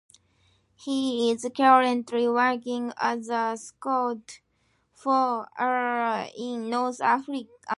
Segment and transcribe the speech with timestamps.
[0.73, 4.39] He is currently working as a scout
[4.95, 7.45] for Arsenal in North America.